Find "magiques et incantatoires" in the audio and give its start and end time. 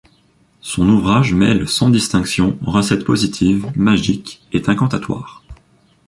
3.75-5.43